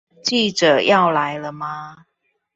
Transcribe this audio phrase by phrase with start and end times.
[0.23, 2.07] 記者要來了嗎